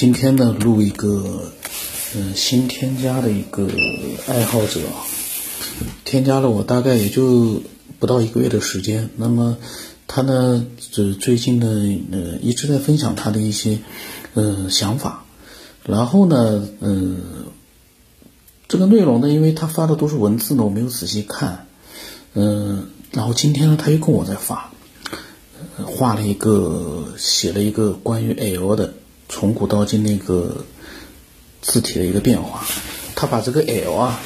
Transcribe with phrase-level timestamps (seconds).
[0.00, 1.50] 今天呢，录一个
[2.14, 3.68] 嗯新添加的一个
[4.28, 4.78] 爱好者，
[6.04, 7.60] 添加了我大概也就
[7.98, 9.10] 不到一个月的时间。
[9.16, 9.58] 那么
[10.06, 11.66] 他呢，这最近呢，
[12.12, 13.80] 呃一直在分享他的一些
[14.34, 15.24] 呃想法。
[15.82, 17.20] 然后呢，嗯，
[18.68, 21.66] 这个内容呢，因为他发的都是文字呢，我没有仔细看。
[22.34, 24.70] 嗯，然后今天呢，他又跟我在发，
[25.84, 28.94] 画了一个写了一个关于 L 的。
[29.28, 30.64] 从古到今那个
[31.60, 32.66] 字体的一个变化，
[33.14, 34.20] 他把这个 L 啊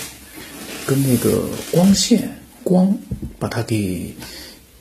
[0.86, 2.96] 跟那个光线光
[3.38, 4.14] 把它给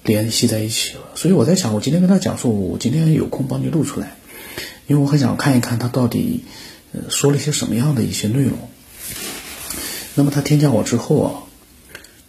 [0.04, 4.16] 联系在一起了，所以我在想，我今天跟他讲说，我今天有空帮你录出来，
[4.88, 6.44] 因为我很想看一看他到底
[6.92, 8.58] 呃说了一些什么样的一些内容。
[10.14, 11.32] 那么他添加我之后啊，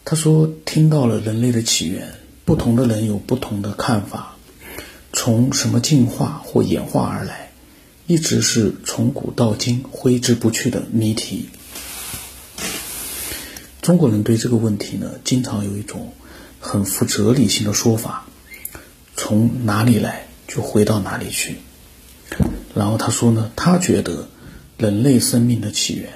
[0.04, 2.14] 他说听到了人类的起源，
[2.44, 4.36] 不同的人有不同的看法，
[5.12, 7.41] 从什么进化或演化而来。
[8.06, 11.48] 一直是从古到今挥之不去的谜题。
[13.80, 16.12] 中国人对这个问题呢，经常有一种
[16.60, 18.26] 很富哲理性的说法：
[19.16, 21.56] 从哪里来就回到哪里去。
[22.74, 24.28] 然后他说呢，他觉得
[24.78, 26.12] 人类生命的起源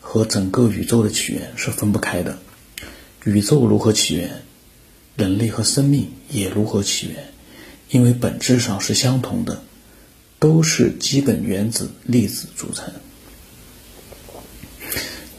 [0.00, 2.38] 和整个宇宙的起源是分不开的。
[3.24, 4.42] 宇宙如何起源，
[5.16, 7.32] 人类和生命也如何起源，
[7.90, 9.62] 因为本质上是相同的。
[10.38, 12.92] 都是基本原子粒子组成。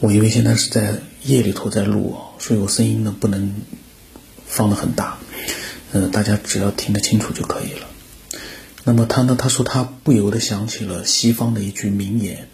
[0.00, 3.54] 我因为现在是在夜里头在录，所以我声音呢不能
[4.46, 5.18] 放的很大，
[5.92, 7.88] 呃，大家只要听得清楚就可以了。
[8.84, 12.48] 那么他呢，他说他不由得想起了西方的一句名言：“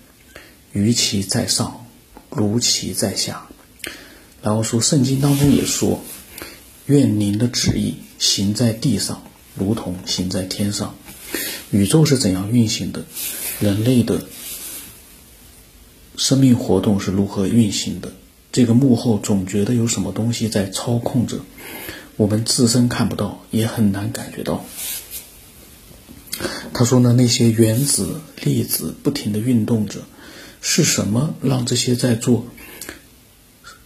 [0.72, 1.87] 于其在上，
[2.31, 3.47] 如其在下。”
[4.42, 6.03] 然后说圣经当中也说
[6.87, 9.22] ：“愿您的旨意行在地上，
[9.55, 10.97] 如同行在天上。”
[11.75, 13.05] 宇宙是怎样运行的？
[13.58, 14.25] 人类的
[16.16, 18.12] 生命活动是如何运行的？
[18.53, 21.41] 这个幕后总觉得有什么东西在操控着，
[22.16, 24.65] 我们自身看不到，也很难感觉到。
[26.72, 30.03] 他说呢，那些原子粒子不停的运动着，
[30.60, 32.47] 是什么让这些在做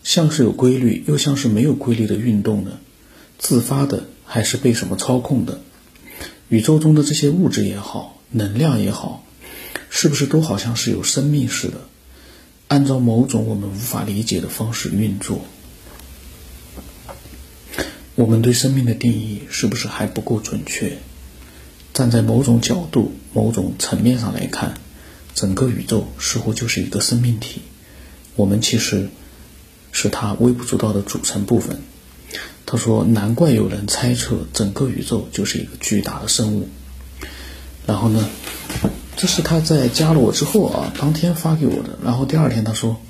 [0.04, 2.72] 像是有规律又像是没有规律的运动呢？
[3.38, 5.62] 自发的还是被什么操控的？
[6.48, 9.24] 宇宙中的这些物质也好，能量也好，
[9.90, 11.82] 是不是都好像是有生命似的，
[12.68, 15.44] 按照某种我们无法理解的方式运作？
[18.14, 20.98] 我们对生命的定义是不是还不够准确？
[21.92, 24.74] 站在某种角度、某种层面上来看，
[25.34, 27.60] 整个宇宙似乎就是一个生命体，
[28.36, 29.08] 我们其实
[29.92, 31.82] 是它微不足道的组成部分。
[32.70, 36.68] 他说：“难怪有人猜测整个宇宙就是一个巨大的生物。”
[37.88, 38.28] 然后呢，
[39.16, 41.98] 这是他在加了我之后啊，当天发给我的。
[42.04, 43.00] 然后第二天他说：“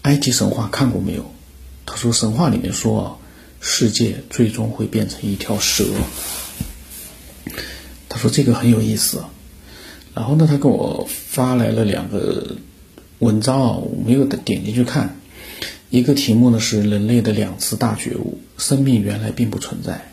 [0.00, 1.30] 埃及神话看过没有？”
[1.84, 3.16] 他说：“神话里面说啊，
[3.60, 5.84] 世界最终会变成一条蛇。”
[8.08, 9.22] 他说这个很有意思。
[10.14, 12.56] 然后呢，他给我发来了两个
[13.18, 15.20] 文章啊，我没有点进去看。
[15.88, 20.08] 一个题目呢是人类的两次大觉悟，生命原来并不存在。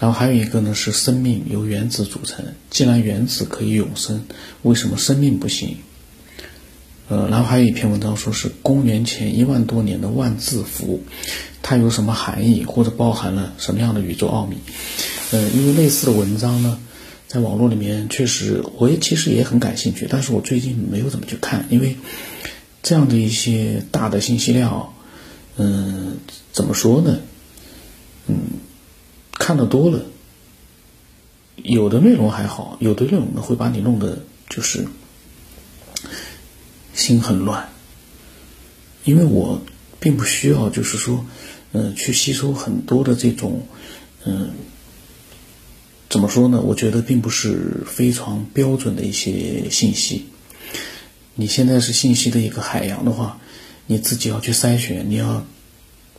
[0.00, 4.24] 然后还有一个呢是生命由原子组成，既然原子可以永生，
[4.62, 5.76] 为什么生命不行？
[7.08, 11.00] 呃，然后还有一篇文章说是公元前一万多年的万字符，
[11.62, 14.56] 它有什么含义或者包含了什么样的宇宙奥秘？
[15.30, 16.80] 呃，因为类似的文章呢，
[17.28, 21.96] 在网络里面确实我也其实也很感兴趣，但是我最近没有怎么去看，因为。
[22.82, 24.92] 这样的一些大的信息量，
[25.56, 26.18] 嗯，
[26.52, 27.20] 怎么说呢？
[28.26, 28.36] 嗯，
[29.34, 30.04] 看的多了，
[31.56, 34.86] 有的内容还好，有的内容呢会把你弄得就是
[36.94, 37.68] 心很乱。
[39.04, 39.60] 因为我
[39.98, 41.24] 并不需要，就是说，
[41.72, 43.66] 嗯，去吸收很多的这种，
[44.24, 44.50] 嗯，
[46.08, 46.60] 怎么说呢？
[46.60, 50.26] 我觉得并不是非常标准的一些信息。
[51.34, 53.38] 你现在是信息的一个海洋的话，
[53.86, 55.46] 你自己要去筛选，你要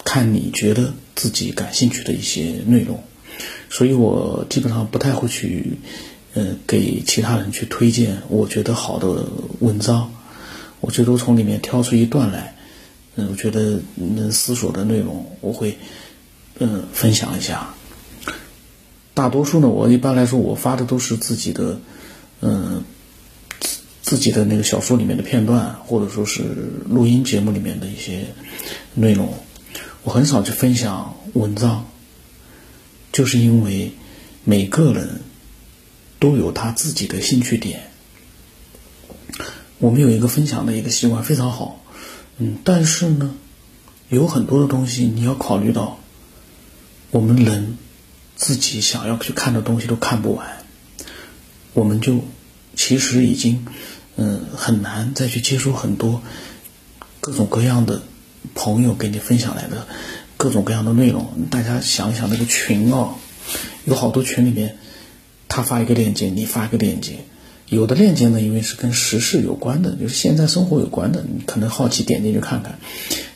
[0.04, 3.04] 看你觉得自己感兴趣的一些内容。
[3.70, 5.78] 所以我基本上不太会去，
[6.34, 9.28] 呃，给其他人去推荐我觉得好的
[9.60, 10.12] 文章。
[10.80, 12.56] 我最多从里面挑出一段来，
[13.16, 15.78] 嗯，我觉得能思索的内容，我会，
[16.58, 17.74] 嗯，分享一下。
[19.14, 21.80] 大多数呢，我一般来说我发的都是自己的，
[22.42, 22.84] 嗯。
[24.14, 26.44] 自己的那个小说里面的片段，或者说是
[26.88, 28.28] 录音节目里面的一些
[28.94, 29.34] 内容，
[30.04, 31.88] 我很少去分享文章，
[33.12, 33.92] 就是因为
[34.44, 35.22] 每个人
[36.20, 37.90] 都有他自己的兴趣点，
[39.80, 41.84] 我们有一个分享的一个习惯非常好，
[42.38, 43.34] 嗯，但是呢，
[44.10, 45.98] 有很多的东西你要考虑到，
[47.10, 47.80] 我们人
[48.36, 50.64] 自己想要去看的东西都看不完，
[51.74, 52.24] 我们就
[52.76, 53.66] 其实已经
[54.16, 56.22] 嗯很难再去接收很多
[57.20, 58.02] 各种各样的
[58.56, 59.88] 朋友给你分享来的
[60.38, 61.48] 各种各样的内容。
[61.50, 63.16] 大家想一想那个群啊，
[63.86, 64.78] 有好多群里面。
[65.56, 67.26] 他发一个链接，你发一个链接，
[67.68, 72.80] 有的链接呢，因为是跟时事有关的，就是现在生活有关的，你可能好奇点进去看看。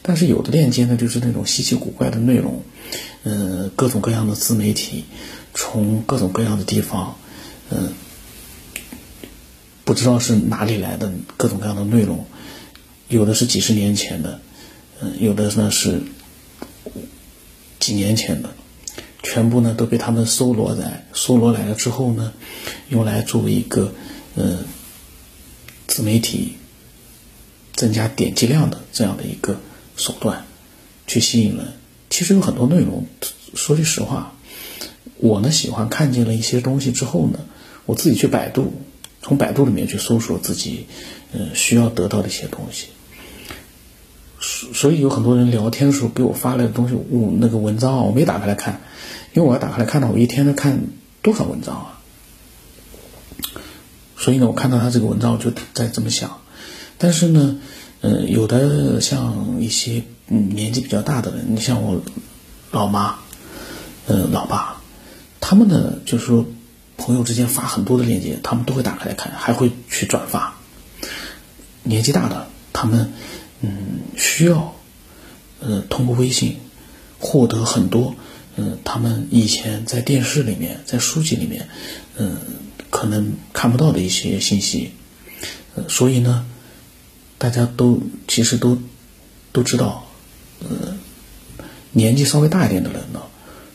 [0.01, 2.63] 但是有的链接呢，就是那种稀奇古怪的内容，
[3.24, 5.06] 嗯，各种各样的自媒体，
[5.53, 7.18] 从各种各样的地方，
[7.69, 7.94] 嗯，
[9.88, 12.25] 不知道是哪里来的各种各样的内容，
[13.07, 14.42] 有的是几十年前的，
[15.00, 16.01] 嗯，有的呢是
[17.80, 18.50] 几年前的。
[19.24, 22.34] 全部呢都被他们搜罗来，搜罗来了之后呢，
[22.89, 23.94] 用来作为一个
[24.36, 24.60] 呃
[25.88, 26.57] 自媒体
[27.74, 29.57] 增加点击量的这样的一个
[29.95, 30.45] 手段，
[31.07, 31.66] 去吸引人。
[32.10, 33.06] 其实有很多内容，
[33.54, 34.36] 说句实话，
[35.16, 37.39] 我呢喜欢看见了一些东西之后呢，
[37.86, 38.74] 我自己去百度，
[39.27, 40.88] 从百度里面去搜索自己
[41.33, 42.88] 嗯需要得到的一些东西。
[44.39, 48.79] 所所以有很多人聊天的时候给我发来的东西，我那个文章啊，我没打开来看。
[49.33, 50.79] 因为我要打开来看的话，我一天能看
[51.21, 52.00] 多少文章啊？
[54.15, 56.39] 所以呢，我看到他这个文章，我就在这么想。
[56.97, 57.59] 但是呢，
[58.01, 62.01] 嗯，有的像一些嗯年纪比较大的人，你像我
[62.71, 63.15] 老妈，
[64.07, 64.81] 嗯，老爸，
[65.41, 66.45] 他们呢，就是说
[66.98, 70.54] 朋友之间发很多的链接，他们都会打开来看，还会去转发。
[71.84, 73.14] 年纪大的，他们
[73.62, 74.76] 嗯需要
[75.60, 76.58] 呃通过微信
[77.20, 78.14] 获得很多。
[78.60, 81.70] 嗯，他们以前在电视里面，在书籍里面，
[82.18, 82.36] 嗯，
[82.90, 84.92] 可能看不到的一些信息，
[85.76, 86.44] 呃，所以呢，
[87.38, 88.76] 大家都其实都
[89.52, 90.04] 都知道，
[90.68, 90.98] 呃，
[91.92, 93.22] 年纪稍微大一点的人呢，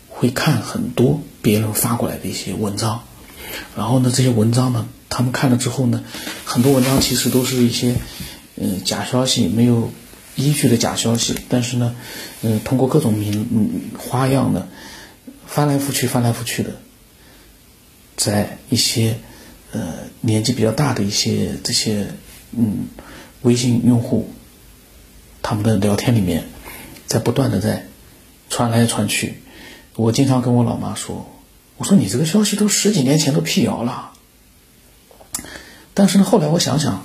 [0.08, 3.04] 会看很多别人发过来的一些文章，
[3.76, 6.02] 然后呢，这些文章呢，他们看了之后呢，
[6.44, 7.96] 很多文章其实都是一些
[8.56, 9.90] 嗯假消息，没有。
[10.34, 11.94] 依据的假消息，但是呢，
[12.40, 14.66] 嗯，通过各种名花样的
[15.46, 16.70] 翻来覆去、翻来覆去的，
[18.16, 19.18] 在一些
[19.72, 22.06] 呃年纪比较大的一些这些
[22.52, 22.86] 嗯
[23.42, 24.30] 微信用户
[25.42, 26.44] 他们的聊天里面，
[27.06, 27.86] 在不断的在
[28.48, 29.34] 传来传去。
[29.96, 31.30] 我经常跟我老妈说
[31.82, 34.12] ：“我说你这个消息都十几年前都辟谣了。”
[35.94, 37.04] 但是呢，后来我想想，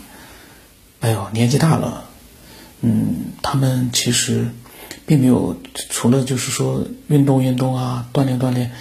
[1.00, 2.06] 哎呦，年纪大了。
[2.82, 4.50] 嗯，他们其实
[5.08, 5.58] 并没有
[5.90, 8.72] 除了就是说运动运动啊，锻炼锻炼，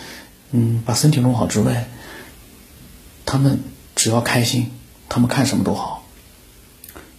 [0.51, 1.89] 嗯，把身体弄好之外，
[3.25, 3.61] 他们
[3.95, 4.71] 只要开心，
[5.09, 6.05] 他们看什么都好。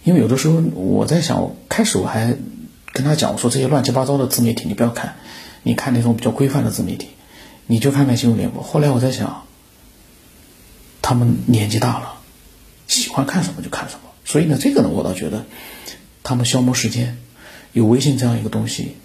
[0.04, 2.36] 因为有的时候我在想，开始我还
[2.92, 5.16] 跟他讲，我说这些乱七八糟的自媒体你不要看，
[5.64, 7.08] 你看那种比较规范的自媒体，
[7.68, 8.60] 你就看看新闻联播。
[8.60, 9.44] 后来我在想，
[11.00, 12.14] 他们年纪大了，
[12.88, 15.44] 喜欢看什么就看什么，所以呢，这个呢，我倒觉得。
[16.24, 17.16] 他们消磨时间，
[17.72, 18.96] 有微信这样一个东西，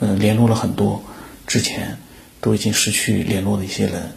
[0.00, 1.04] 嗯，联络了很多
[1.46, 1.98] 之前
[2.40, 4.12] 都已经失去联络的一些人，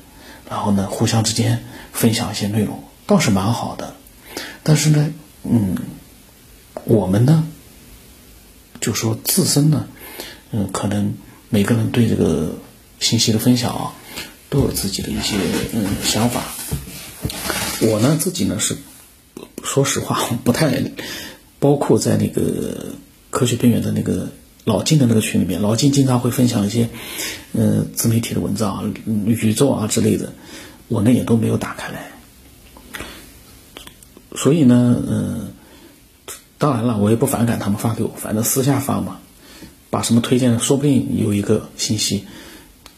[0.49, 3.95] 然后呢，互相之间分享一些内容，倒是蛮好的。
[4.63, 5.13] 但是呢，
[5.43, 5.77] 嗯，
[6.85, 7.47] 我们呢，
[8.81, 9.87] 就说自身呢，
[10.51, 11.13] 嗯，可能
[11.49, 12.55] 每个人对这个
[13.03, 13.93] 信息的分享啊，
[14.49, 15.35] 都有自己的一些
[15.73, 16.41] 嗯想法。
[17.81, 18.77] 我呢，自己呢是
[19.63, 20.81] 说实话不太。
[21.59, 22.87] 包括在那个
[23.29, 24.27] 科学边缘的那个
[24.65, 26.89] 老金的那个群里面，老金经常会分享一些，
[27.53, 28.83] 呃，自媒体的文章啊、
[29.25, 30.33] 宇宙啊之类的，
[30.89, 32.11] 我呢也都没有打开来。
[34.35, 35.53] 所以呢，嗯，
[36.57, 39.21] 当然了，我也不反感他们发给我，反正私下发嘛，
[39.89, 42.25] 把什么推荐，说不定有一个信息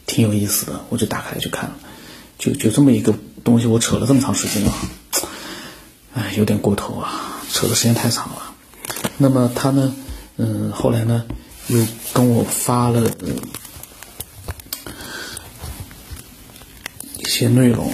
[0.05, 1.75] 挺有意思的，我就打开去看了，
[2.37, 4.73] 就就这么一个东西，我扯了这么长时间啊，
[6.13, 8.53] 哎，有点过头啊，扯的时间太长了。
[9.17, 9.95] 那么他呢，
[10.37, 11.25] 嗯，后来呢，
[11.67, 13.09] 又跟我发了
[17.17, 17.93] 一些内容。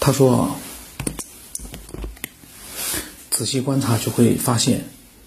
[0.00, 0.56] 他说，
[3.30, 4.84] 仔细观察就会发现，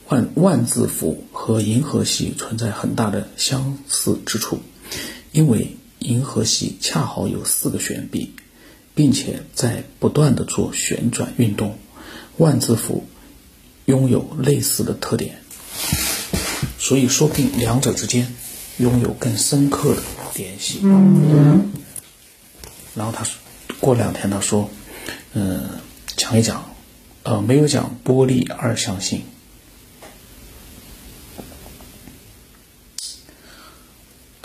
[0.07, 4.59] 万万字符和银河系存在很大的相似之处，
[5.31, 8.33] 因为银河系恰好有四个旋臂，
[8.93, 11.79] 并且在不断的做旋转运动，
[12.35, 13.07] 万字符。
[13.85, 15.37] 拥有类似的特点，
[16.77, 18.35] 所以说不定两者之间
[18.79, 20.01] 拥有更深刻的
[20.35, 20.81] 联系。
[22.93, 23.39] 然后他说，
[23.79, 24.69] 过两天他说，
[25.31, 25.61] 嗯，
[26.17, 26.69] 讲一讲
[27.23, 29.21] 呃，没有讲波粒二象性。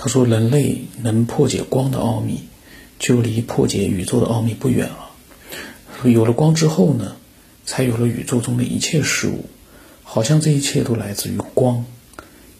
[0.05, 2.41] 他说，人类能破解光的奥秘，
[2.99, 5.11] 就离破解宇宙的奥秘不远了。
[6.11, 7.15] 有了光之后呢，
[7.65, 9.45] 才有了宇宙中的一切事物，
[10.03, 11.85] 好像这一切都来自于光。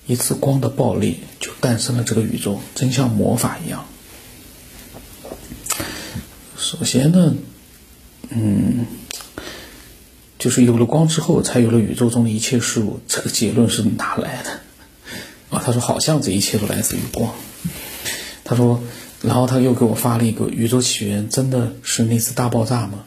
[0.07, 3.87] 一次光的爆裂，就诞生了这个宇宙，真像魔法一样。
[6.57, 7.35] 首先呢，
[8.29, 8.87] 嗯，
[10.39, 13.01] 就是有了光之后，才有了宇宙中的一切事物。
[13.09, 14.61] 这个结论是哪来的？
[15.53, 17.31] 啊，他说好像这一切都来自于光。
[18.43, 18.83] 他说，
[19.21, 23.05] 然后他又给我发了一个宇宙起源，真的是那次大爆炸吗？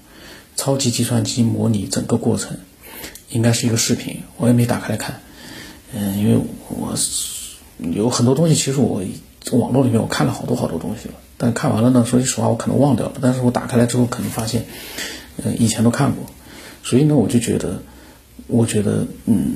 [0.55, 2.57] 超级计算机模拟整个过程，
[3.29, 5.19] 应该是一个视频，我也没打开来看。
[5.93, 6.95] 嗯，因为我
[7.91, 9.03] 有很多东西，其实我
[9.51, 13.13] 网络里面我看了好多好多东西了，但看完了呢，说句实话，我可能忘掉了。
[13.21, 14.65] 但是我打开来之后，可能发现，
[15.43, 16.23] 嗯，以前都看过，
[16.83, 17.81] 所以呢，我就觉得，
[18.47, 19.55] 我觉得，嗯，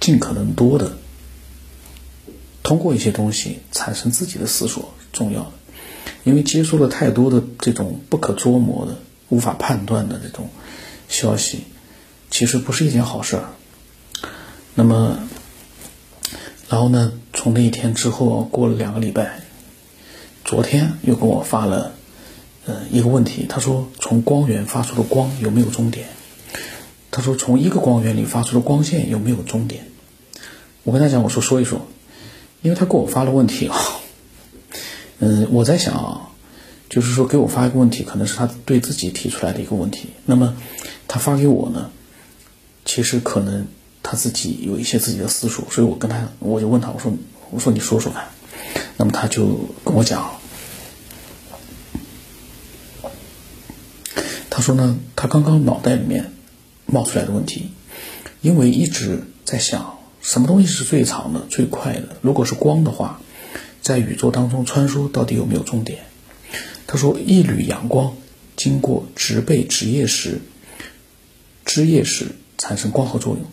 [0.00, 0.98] 尽可能多的
[2.62, 5.52] 通过一些东西产生自己的思索重要的，
[6.24, 10.48] 因为接触了太多的这种不可捉摸的、无法判断的这种
[11.08, 11.64] 消息，
[12.30, 13.44] 其实不是一件好事儿。
[14.74, 15.28] 那么，
[16.68, 17.12] 然后呢？
[17.34, 19.40] 从那一天之后，过了两个礼拜，
[20.44, 21.92] 昨天又给我发了，
[22.66, 23.46] 呃，一个问题。
[23.48, 26.08] 他说：“从光源发出的光有没有终点？”
[27.10, 29.86] 他说：“从一个光源里发出的光线有没有终点？”
[30.84, 31.88] 我跟他讲，我说说一说，
[32.62, 33.76] 因为他给我发了问题啊。
[35.18, 36.30] 嗯，我在想啊，
[36.88, 40.08] 就是说给我发一个问题，可能是他对自己提出来的一个问题。
[40.24, 40.56] 那么
[41.06, 41.90] 他发给我呢，
[42.84, 43.66] 其实可能。
[44.04, 47.12] 他自己有一些自己的思索，所以我跟他，我就问他，我说，
[47.52, 48.24] 我说你说说看。
[48.96, 50.28] 那么他就跟我讲，
[54.50, 56.32] 他说呢，他刚刚脑袋里面
[56.86, 57.70] 冒出来的问题，
[58.40, 62.16] 因为一直在想什么东西是最长的、最快的。
[62.22, 63.20] 如果是光的话，
[63.82, 66.04] 在宇宙当中穿梭到底有没有终点？
[66.86, 68.16] 他说，一缕阳光
[68.56, 70.40] 经过植被枝叶时，
[71.64, 72.26] 枝叶时
[72.56, 73.44] 产生光合作用。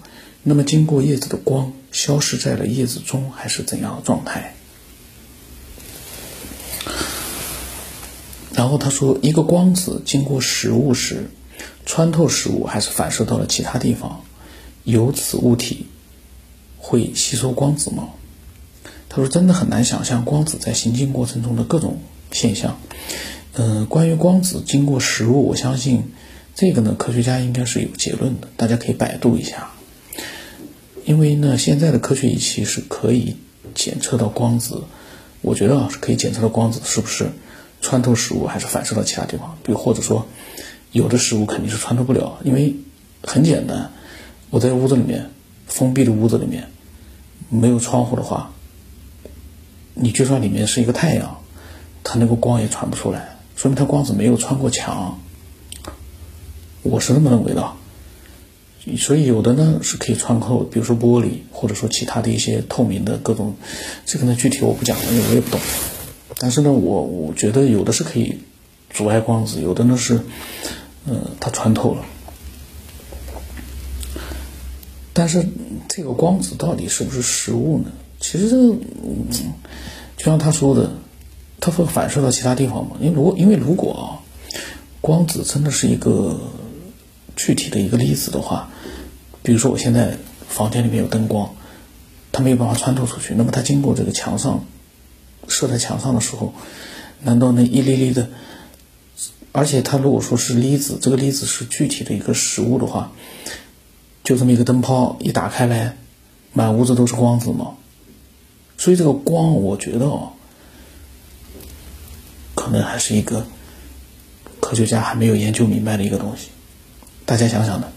[0.43, 4.53] 那么，经过叶子的光消失在了叶子中，还是怎样的状态？
[8.53, 11.29] 然后他说，一个光子经过食物时，
[11.85, 14.23] 穿透食物还是反射到了其他地方？
[14.83, 15.87] 由此物体
[16.89, 18.09] 会吸收光子吗？
[19.09, 21.99] 他说，真的很难想象光子在行进过程中的各种
[22.31, 22.79] 现象。
[23.53, 26.03] 嗯，关于光子经过食物，我相信
[26.55, 29.69] 这个呢，科学家应该是有结论的，大家可以百度一下。
[31.05, 33.35] 因为呢，现在的科学仪器是可以
[33.75, 34.81] 检测到光子，
[35.41, 37.29] 我觉得啊是可以检测到光子是不是
[37.81, 39.59] 穿透食物还是反射到其他地方。
[39.63, 40.25] 比如或者说，
[40.91, 42.75] 有的食物肯定是穿透不了，因为
[43.21, 43.91] 很简单，
[44.49, 45.29] 我在屋子里面
[45.67, 46.69] 封闭的屋子里面
[47.47, 48.51] 没有窗户的话，
[49.93, 51.39] 你就算里面是一个太阳，
[52.03, 55.19] 它那个光也传不出来，说明它光子没有穿过墙。
[56.83, 57.73] 我是这么认为的。
[58.97, 63.55] 所以有的呢是可以穿透，比如说玻璃，或者说其他的一些透明的各种，
[64.05, 65.59] 这个呢具体我不讲了，因为我也不懂。
[66.37, 68.39] 但是呢，我我觉得有的是可以
[68.89, 70.21] 阻碍光子，有的呢是，
[71.05, 72.05] 嗯，它穿透了。
[75.19, 75.45] 但是
[75.89, 77.91] 这个光子到底是不是实物呢？
[78.21, 78.63] 其实这个，
[79.03, 79.27] 嗯，
[80.15, 80.89] 就像他说的，
[81.59, 82.95] 它会反射到其他地方吗？
[83.01, 84.03] 因为如果因为如果啊，
[85.01, 86.39] 光子真的是一个。
[87.35, 88.69] 具体的一个粒子的话，
[89.41, 90.17] 比如说我现在
[90.49, 91.55] 房间里面有灯光，
[92.33, 94.65] 它没有办法穿透出去，那么它经过这个墙上，
[95.47, 96.53] 射在墙上的时候，
[97.23, 98.27] 难道那一粒粒的，
[99.53, 103.13] 而且它如果说是粒子，这个粒子是具体的一个实物的话，
[104.29, 105.97] 就这么一个灯泡一打开来，
[106.53, 107.71] 满屋子都是光子吗？
[108.77, 110.33] 所以这个光，我觉得哦，
[112.53, 113.47] 可能还是一个
[114.59, 116.49] 科学家还没有研究明白的一个东西。
[117.25, 117.91] 大家想想呢，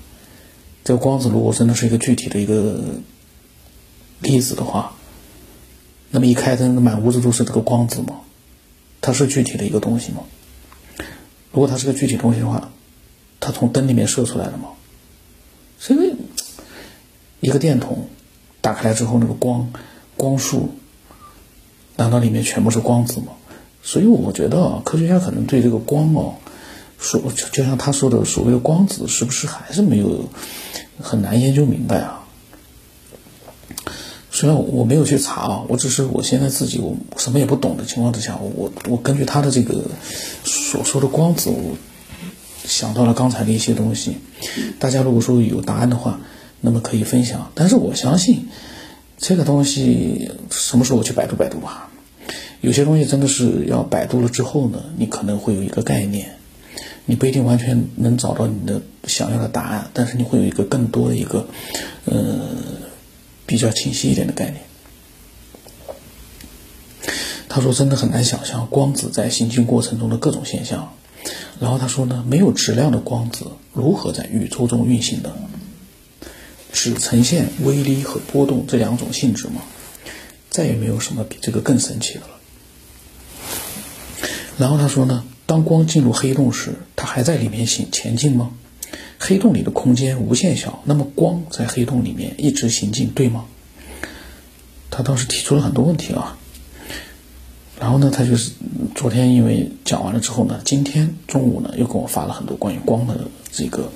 [0.85, 2.83] 这个光子如果真的是一个具体的一个
[4.21, 4.95] 粒子的话，
[6.11, 8.21] 那么一开灯，满屋子都是这个光子吗？
[9.03, 10.23] 它是具体的一个东西吗？
[11.53, 12.71] 如果它是个具体东西的话，
[13.39, 14.57] 它从灯里面射出来的
[15.83, 15.97] 吗？
[15.97, 16.17] 所以，
[17.41, 18.09] 一个电筒
[18.61, 19.73] 打开来之后，那个光
[20.17, 20.71] 光束，
[21.97, 23.33] 难道里面全部是光子吗？
[23.83, 26.35] 所以我觉得啊，科学家可能对这个光哦。
[27.01, 30.29] 说就就像他说的，所谓的光子是不是还是没有
[31.01, 32.23] 很难研究明白啊？
[34.31, 39.83] 虽然我没有去查啊，我只是我现在自己我什么也不懂的情况之下，我我根据他的这个
[40.45, 41.77] 所说的光子，我
[42.65, 44.19] 想到了刚才的一些东西。
[44.79, 46.21] 大家如果说有答案的话，
[46.61, 47.51] 那么可以分享。
[47.55, 48.49] 但是我相信
[49.19, 51.91] 这个东西什么时候我去百度百度吧。
[52.61, 56.37] 有些东西真的是要百度了之后呢，你可能会有一个概念，
[57.07, 61.49] 你不一定完全能找到你的想要的答案，但是你会有一个更多的一个，
[62.05, 62.49] 呃，
[63.47, 64.63] 比较清晰一点的概念。
[67.49, 70.95] 他说：“真的很难想象光子在行进过程中的各种现象。”
[71.61, 75.35] 然后他说呢：“没有质量的光子如何在宇宙中运行的？
[76.73, 79.63] 只呈现微粒和波动这两种性质吗？
[80.51, 82.27] 再也没有什么比这个更神奇的了。”
[84.59, 88.53] 然后他说呢，当光进入黑洞时，它还在里面行前进吗？
[89.19, 93.45] 黑洞里的空间无限小，那么光在黑洞里面一直行进，对吗？
[94.91, 96.37] 他当时提出了很多问题啊。
[97.83, 98.53] 然后呢，他就是
[98.95, 103.91] 昨天因为讲完了之后呢，今天中午呢又给我发了很多关于光的这个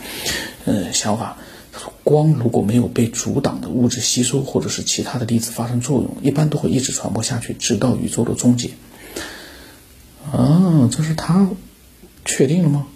[0.65, 1.37] 呃想法。
[1.71, 8.71] 他说，光如果没有被阻挡的物质吸收，或者是其他的粒子发生作用，一般都会一直传播下去，直到宇宙的终结。
[10.33, 11.49] 啊，这是他
[12.25, 12.89] 确定了吗？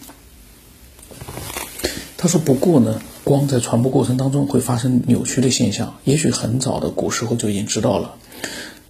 [2.17, 8.17] 他说：“不过呢，光在传播过程当中会发生扭曲的现象，也许很早的古时候就已经知道了，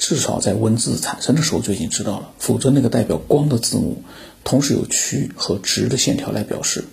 [0.00, 2.30] 至少在文字产生的时候就已经知道了。
[2.38, 4.02] 否则，那个代表光的字母
[4.42, 6.85] 同时有曲和直的线条来表示。”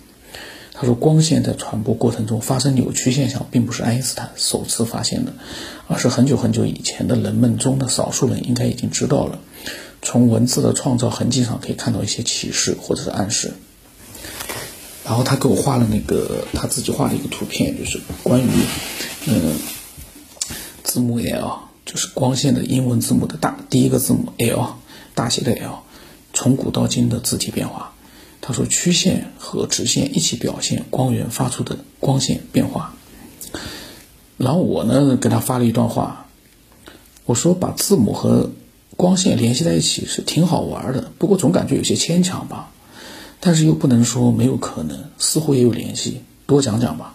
[0.80, 5.32] 他说：“光线在传播过程中发生扭曲现象，并不是爱因斯坦首次发现的，
[5.88, 9.40] 而是很久很久以前的人们中的少数人应该已经知道了。”
[10.02, 13.52] 从文字的创造痕迹上可以看到一些启示或者是暗示。
[15.04, 18.48] 然后他给我画了那个他自己画的一个图片，就是关于
[19.26, 19.56] 嗯
[20.84, 24.74] 字母 L，就是光线的英文字母的大第一个字母 L，
[25.14, 25.78] 大写的 L，
[26.34, 27.94] 从古到今的字体变化。
[28.42, 32.94] 他说曲线和直线一起表现光源发出的光线变化。
[34.36, 36.26] 然后我呢给他发了一段话，
[37.24, 38.50] 我说把字母和
[38.96, 42.70] 光线联系在一起是挺好玩的，不过总感觉有些牵强吧。
[43.40, 46.20] 但是又不能说没有可能，似乎也有联系。
[46.44, 47.14] 多讲讲吧。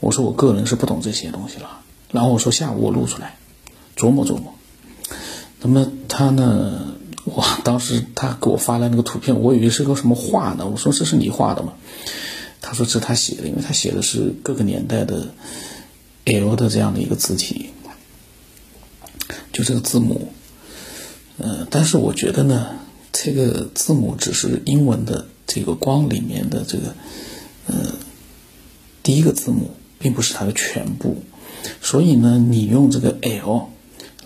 [0.00, 1.80] 我说我个人是不懂这些东西了。
[2.10, 3.37] 然后我说下午我录出来，
[3.98, 4.54] 琢磨琢磨。
[5.60, 6.94] 那么他呢？
[7.28, 10.66] 我当时他给我发来那个图片，我以为是个什么画呢？
[10.66, 11.74] 我说这是你画的吗？
[12.62, 15.34] 他说这是他写的，因为他写的是各个年代的
[16.24, 17.68] L 的这样的一个字体，
[19.52, 20.32] 就这个字母。
[21.36, 22.78] 呃，但是我觉得呢，
[23.12, 26.94] 这个字母只是英文的这个光里面的这个，
[27.66, 27.92] 呃，
[29.02, 31.18] 第一个字母，并不是它的全部。
[31.82, 33.68] 所以呢，你用这个 L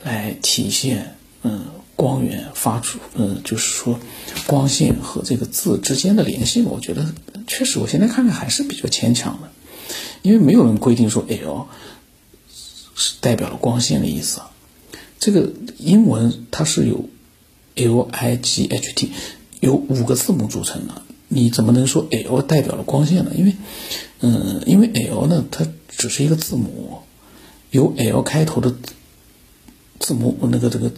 [0.03, 1.65] 来体现，嗯，
[1.97, 3.99] 光源发出，嗯，就是说
[4.47, 7.15] 光线和这个字之间的联系，我觉得
[7.47, 9.49] 确实，我现在看看还是比较牵强的，
[10.23, 11.67] 因为没有人规定说 L
[12.95, 14.41] 是代表了光线的意思。
[15.19, 17.09] 这个英文它是由
[17.77, 19.13] L I G H T
[19.61, 23.31] 由五个字母组成的，你怎么能说 L 代表了光线呢？
[23.37, 23.55] 因为，
[24.21, 26.99] 嗯，因为 L 呢，它只是一个字母，
[27.71, 28.75] 由 L 开头的
[30.03, 30.93] 字母那个这个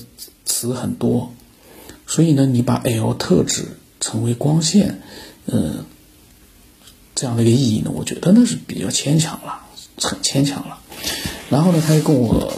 [0.45, 1.33] 词很多，
[2.09, 3.67] 所以呢，你把 L 特指
[4.01, 5.01] 成为光线，
[5.47, 5.85] 嗯，
[7.15, 9.61] 这样的一个意义呢，我觉得那是比较牵强了，
[9.99, 10.81] 很牵强了。
[11.49, 12.53] 然后呢，他又跟我。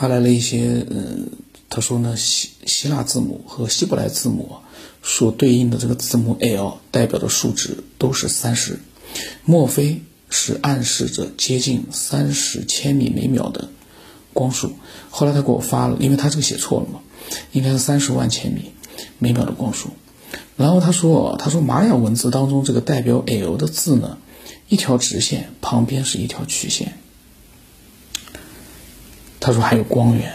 [0.00, 1.28] 发来了一些，嗯，
[1.68, 4.56] 他说呢，希希腊字母和希伯来字母
[5.02, 8.80] 所对应的这个字母 L 代表的数值都是三十，
[9.44, 13.68] 莫非是暗示着接近三十千米每秒的
[14.32, 14.72] 光速？
[15.10, 17.00] 后来他给我发了，因为他这个写错了嘛，
[17.52, 18.72] 应该是三十万千米
[19.18, 19.90] 每秒的光速。
[20.56, 24.18] 然后他说，他说玛雅文字当中这个代表 L 的字呢，
[24.68, 26.98] 一条直线旁边是一条曲线。
[29.40, 30.32] 他说还有光源，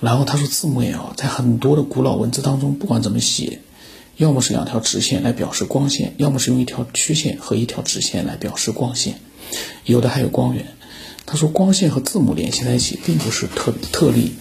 [0.00, 3.60] 然后他说字母 L 在很多的古老文字当中，不管怎么写，
[4.16, 9.20] 要么是两条直线来表示光线，要么是用一条曲线和一条直线来表示光线，
[9.84, 10.75] 有的还有光源。
[11.26, 14.34] 他说光线和字母联系在一起，并不是特特例，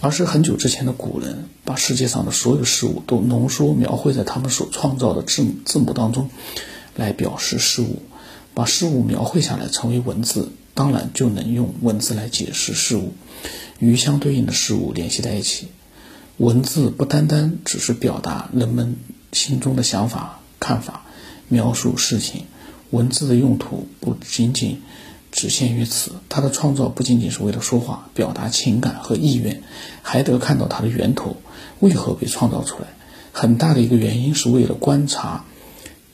[0.00, 6.28] 而是很久之前的古人把世界上的所有事物都浓缩描绘在他们所创造的字字母当中，
[6.96, 8.02] 来表示事物，
[8.52, 10.50] 把事物描绘下来成为文字。
[10.74, 13.14] 当然就能用文字来解释事物，
[13.78, 15.68] 与相对应的事物联系在一起。
[16.36, 18.96] 文字不单单只是表达人们
[19.32, 21.06] 心中的想法、看法，
[21.48, 22.44] 描述事情。
[22.90, 24.82] 文字的用途不仅仅
[25.32, 29.62] 只限于此，它的创造不仅仅是为了说话、表达情感和意愿，
[30.02, 31.36] 还得看到它的源头
[31.80, 32.88] 为何被创造出来。
[33.32, 35.44] 很大的一个原因是为了观察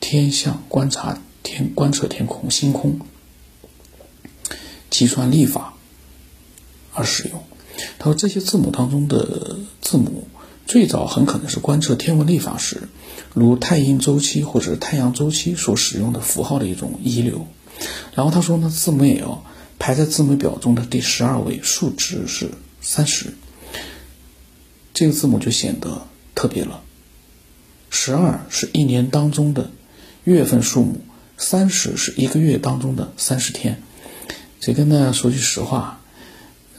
[0.00, 2.98] 天象、观察天、观测天空、星空、
[4.90, 5.74] 计算历法
[6.92, 7.42] 而使用。
[7.98, 10.26] 他说这些字母当中的字母
[10.66, 12.88] 最早很可能是观测天文历法时，
[13.34, 17.46] 如太阴周期或者太阳周期所使用的符号的一种遗留。
[18.14, 19.42] 然后他说呢，字母 L
[19.78, 23.32] 排在字母表中的第十二位，数值是三十。
[24.94, 26.82] 这个字母就显得特别了。
[27.90, 29.70] 十二是一年当中的
[30.24, 31.00] 月份数目，
[31.36, 33.82] 三十是一个月当中的三十天。
[34.60, 36.00] 这跟大家，说句实话，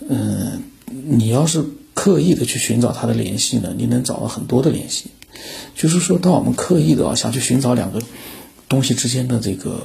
[0.08, 5.12] 嗯，你要是刻意的去寻找它的联系呢，你能找到很多的联系。
[5.76, 8.02] 就是说，当我们刻意的啊想去寻找两个
[8.70, 9.82] 东西之间的这个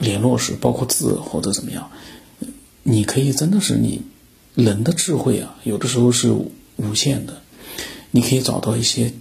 [0.00, 1.88] 联络时，包括字或者怎么样，
[2.82, 4.02] 你可以真的是你
[4.56, 6.34] 人的智慧啊，有的时候是。
[6.82, 7.42] 无限的，
[8.10, 9.12] 你可以找到一些，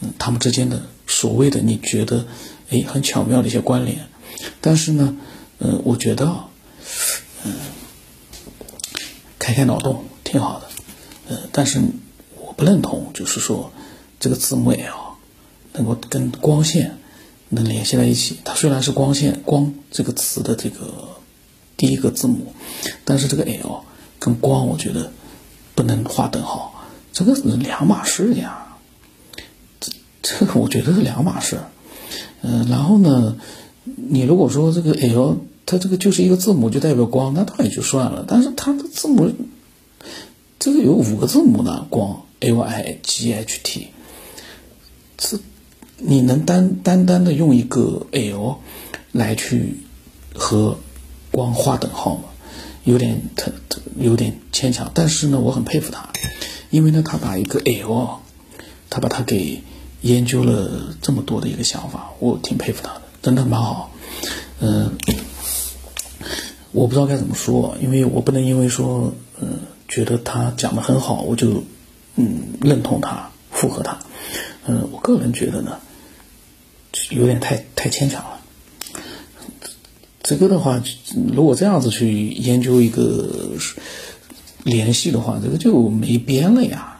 [0.00, 2.26] 嗯，他们之间的所谓的你觉得，
[2.68, 4.08] 哎，很巧妙的一些关联。
[4.60, 5.16] 但是呢，
[5.60, 6.26] 嗯，我觉得，
[7.44, 7.54] 嗯，
[9.38, 10.66] 开开脑洞挺好的，
[11.28, 11.80] 呃，但是
[12.44, 13.70] 我不认同，就是说
[14.18, 15.16] 这个字母 L
[15.74, 16.98] 能够跟光线
[17.48, 18.38] 能联系在一起。
[18.44, 21.16] 它虽然是光线“光”这个词的这个
[21.76, 22.54] 第一个字母，
[23.04, 23.84] 但是这个 L
[24.18, 25.12] 跟光，我觉得
[25.74, 26.72] 不能划等号。
[27.12, 28.76] 这个是两码事呀，
[29.80, 31.58] 这这个我觉得是两码事。
[32.42, 33.36] 嗯，然后呢，
[33.84, 38.24] 你如果说这个 L 它这个就是一个字母就代表光，那倒也就算了。
[38.26, 39.32] 但是它的字母
[40.58, 43.88] 这个有五个字母呢，光 L I G H T，
[45.16, 45.38] 这
[45.98, 48.58] 你能单单单的用一个 L
[49.12, 49.78] 来去
[50.34, 50.78] 和
[51.30, 52.24] 光划等号吗？
[52.84, 53.50] 有点特
[53.98, 54.90] 有点牵强。
[54.94, 56.08] 但是呢，我很佩服他。
[56.70, 58.20] 因为呢，他把一个 L，
[58.90, 59.62] 他把它给
[60.02, 63.90] 研究了这么多的一个想法，我挺佩服他的，真的蛮好。
[64.60, 64.92] 嗯，
[66.72, 71.64] 我不知道该怎么说，因为我不能因为说，嗯，觉得他讲的很好，我就
[72.16, 73.98] 嗯认同他，附和他。
[74.66, 75.78] 嗯，我个人觉得呢，
[77.10, 78.40] 有点太太牵强了。
[80.22, 80.82] 这个的话，
[81.32, 83.56] 如果这样子去研究一个。
[84.64, 86.96] 联系的话，这个就没边了呀。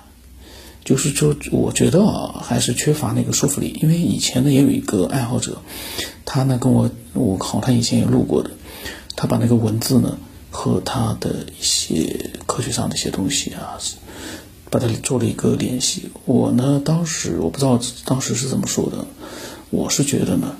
[0.85, 3.77] 就是说，我觉得啊，还是缺乏那个说服力。
[3.83, 5.61] 因为以前呢，也有一个爱好者，
[6.25, 8.53] 他呢跟我，我好，他以前也录过的，
[9.17, 10.17] 他把那个文字呢
[10.53, 13.77] 和他的一些科学上的一些东西啊，
[14.71, 16.09] 把它做了一个联系。
[16.25, 19.05] 我呢，当时我不知道当时是怎么说的，
[19.77, 20.57] 我是觉得呢，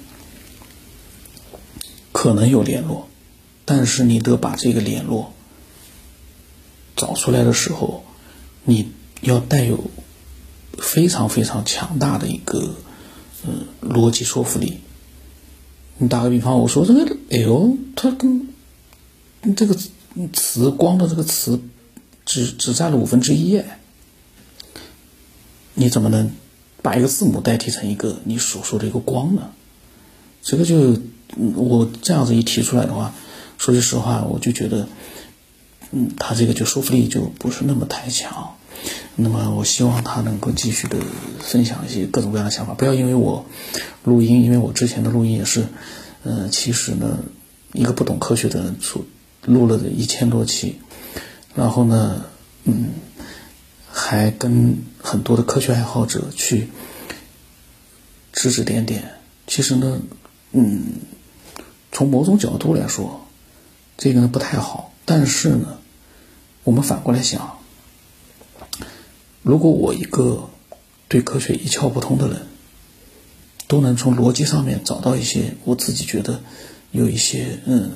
[2.13, 3.09] 可能有联络，
[3.65, 5.33] 但是你得把这个联络。
[6.95, 8.05] 找出来的时候，
[8.65, 9.91] 你要带有
[10.79, 12.75] 非常非常强大的一个
[13.47, 14.81] 嗯逻辑说服力。
[15.99, 18.49] 你打个比方，我说这个 L 它跟
[19.57, 19.75] 这个
[20.33, 21.61] 词光的这个词
[22.25, 23.63] 只只占了五分之一，
[25.75, 26.33] 你怎么能
[26.87, 29.51] 把一个字母代替成一个你所说的一个光呢？
[30.41, 30.97] 这个就
[31.57, 33.13] 我这样子一提出来的话，
[33.59, 34.87] 说句实话，我就觉得。
[35.93, 38.55] 嗯，他这个就说服力就不是那么太强。
[39.15, 40.99] 那么，我希望他能够继续的
[41.41, 42.75] 分享一些各种各样的想法。
[42.75, 43.47] 不要因为我
[44.05, 45.67] 录音，因为我之前的录音也是，
[46.25, 47.19] 嗯，其实呢，
[47.73, 49.07] 一个不懂科学的人录
[49.43, 50.77] 录了一千多期，
[51.55, 52.25] 然后呢，
[52.65, 52.91] 嗯，
[53.99, 56.69] 还跟很多的科学爱好者去
[58.31, 59.15] 指指点点。
[59.47, 60.03] 其实呢，
[60.53, 61.01] 嗯，
[61.91, 63.27] 从某种角度来说，
[63.97, 64.93] 这个呢不太好。
[65.07, 65.79] 但是呢，
[66.63, 67.59] 我们反过来想，
[69.43, 70.51] 如果我一个
[71.09, 72.47] 对科学一窍不通的人，
[73.67, 76.43] 都能从逻辑上面找到一些我自己觉得
[76.91, 77.93] 有一些嗯，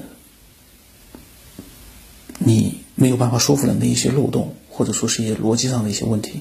[2.38, 6.40] 你没有办法说服人的一些漏洞，或者说是一些逻辑上的一些问题，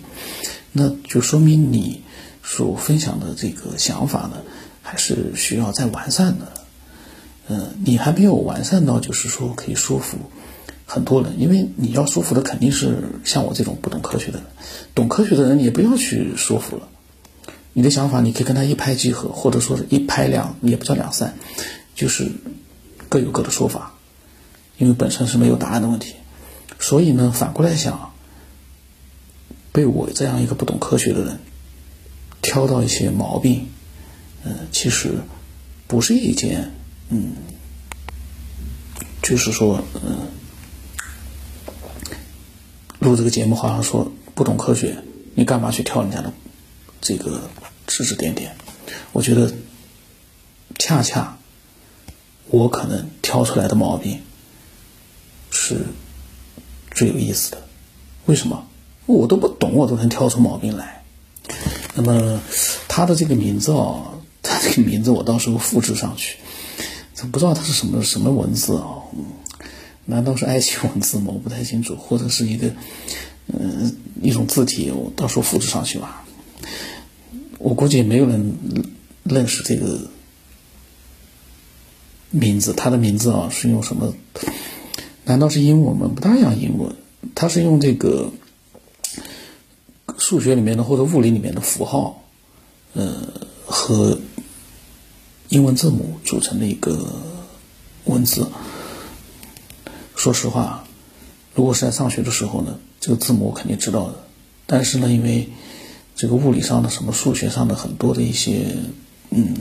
[0.72, 2.04] 那就说明你
[2.42, 4.44] 所分享的这个想法呢，
[4.82, 6.54] 还是需要再完善的。
[7.50, 10.18] 嗯，你还没有完善到就是说可以说服。
[10.86, 14.48] 很多人，因为你要说服的肯定是像我这种不懂科学的人，
[14.96, 16.88] 懂科学的人也不要去说服了。
[17.74, 21.34] 你的想法你可以跟他一拍即合，或者说是一拍两也不叫两散，
[21.94, 22.32] 就是
[23.10, 23.96] 各有各的说法，
[24.78, 26.14] 因为本身是没有答案的问题。
[26.82, 28.09] 所以呢，反过来想，
[29.72, 31.40] 被我这样一个不懂科学的人
[32.42, 33.68] 挑到一些毛病，
[34.44, 35.16] 嗯，其实
[35.88, 36.72] 不是一件，
[37.10, 37.34] 嗯，
[39.22, 40.28] 就是说，嗯。
[43.00, 45.02] 录这个节目好像说不懂科学，
[45.34, 46.34] 你干嘛去挑人家的
[47.00, 47.50] 这个
[47.88, 48.54] 指指点点？
[49.14, 49.54] 我觉得
[50.78, 51.38] 恰恰
[52.48, 54.20] 我可能挑出来的毛病
[55.50, 55.86] 是
[56.92, 57.66] 最有意思的。
[58.26, 58.68] 为什么？
[59.16, 61.02] 我都不懂，我都能挑出毛病来。
[61.96, 62.40] 那么
[62.88, 66.38] 他的这个名字啊， 他这个名字我到时候复制上去，
[67.32, 69.02] 不知道他是什么什么文字啊？
[70.06, 71.26] 难道是埃及文字吗？
[71.34, 72.72] 我不太清楚，或者是一个
[73.48, 76.24] 嗯一种字体，我到时候复制上去吧。
[77.58, 78.56] 我估计没有人
[79.24, 80.02] 认识这个
[82.30, 84.14] 名字，他的名字啊是用什么？
[85.26, 86.12] 难道是英文吗？
[86.14, 86.96] 不大像英文，
[87.34, 88.32] 他是用这个。
[90.30, 92.22] 数学里面的或者物理里面的符号，
[92.94, 93.16] 呃，
[93.66, 94.20] 和
[95.48, 97.16] 英文字母组成的一个
[98.06, 98.48] 文字。
[100.16, 100.84] 说实话，
[101.56, 104.24] 如果是在上学的时候呢，这个字母我肯定知道的。
[104.68, 105.50] 但是呢，因为
[106.16, 108.68] 这个物理上的、什么数学上的很多的一些，
[109.32, 109.56] 嗯，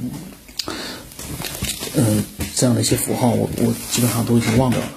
[1.96, 2.22] 呃，
[2.54, 4.88] 这样的一些符号，我我基本上都已经忘掉了。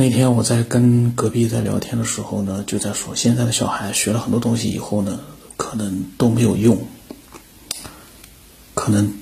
[0.00, 5.18] 那天我在跟隔壁在聊天的时候呢，就在说现在的小孩学了很多东西以后呢，
[5.56, 6.86] 可能都没有用，
[8.74, 9.12] 可能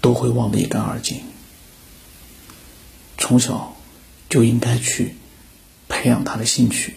[0.00, 1.20] 都会忘得一干二净。
[3.16, 3.76] 从小
[4.28, 5.14] 就应该去
[5.88, 6.96] 培养他的兴趣，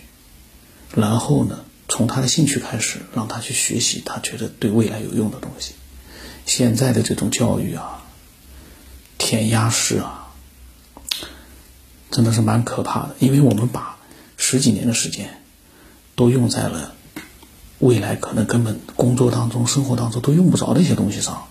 [0.95, 5.73] 然后呢，从他的兴趣开始，让他去学习他觉得对未来有用的东西。
[6.47, 8.03] 现在的这种教育啊，
[9.19, 10.23] 填鸭式啊。
[12.17, 13.95] 真的是蛮可怕的，因为我们把
[14.37, 15.39] 十几年的时间
[16.15, 16.95] 都用在了
[17.77, 21.45] 未来可能根本工作当中、生活当中都用不着的一些东西上，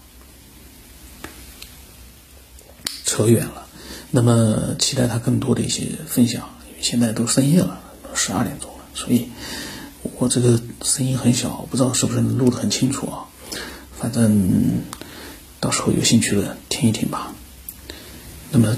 [3.05, 3.69] 扯远了。
[4.11, 7.79] 那么期待他更多的一些分享，因为现在都深夜了，
[8.13, 9.29] 十二点钟了，所以
[10.19, 13.31] 我这个声音很小，不知道是不是能录得很清楚啊？
[13.97, 14.83] 反正
[15.61, 17.33] 到时候有兴趣的听一听吧。
[18.51, 18.77] 那么。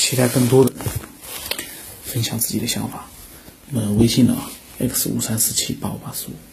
[0.00, 0.72] 期待更多的
[2.02, 3.04] 分享自己的想法。
[3.68, 4.34] 那么微信呢
[4.78, 6.49] ？x 五三四七八五八四五。